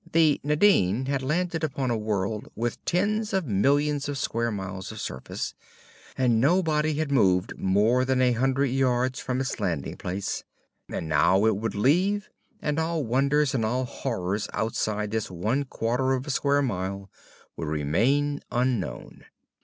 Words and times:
The 0.13 0.41
Nadine 0.43 1.05
had 1.05 1.21
landed 1.21 1.63
upon 1.63 1.91
a 1.91 1.95
world 1.95 2.47
with 2.55 2.83
tens 2.85 3.33
of 3.33 3.45
millions 3.45 4.09
of 4.09 4.17
square 4.17 4.49
miles 4.49 4.91
of 4.91 4.99
surface, 4.99 5.53
and 6.17 6.41
nobody 6.41 6.95
had 6.95 7.11
moved 7.11 7.53
more 7.55 8.03
than 8.03 8.19
a 8.19 8.31
hundred 8.31 8.71
yards 8.71 9.19
from 9.19 9.39
its 9.39 9.59
landing 9.59 9.97
place, 9.97 10.43
and 10.89 11.07
now 11.07 11.45
it 11.45 11.55
would 11.55 11.75
leave 11.75 12.31
and 12.63 12.79
all 12.79 13.03
wonders 13.03 13.53
and 13.53 13.63
all 13.63 13.85
horrors 13.85 14.49
outside 14.53 15.11
this 15.11 15.29
one 15.29 15.65
quarter 15.65 16.13
of 16.13 16.25
a 16.25 16.31
square 16.31 16.63
mile 16.63 17.11
would 17.55 17.67
remain 17.67 18.41
unknown.... 18.51 19.25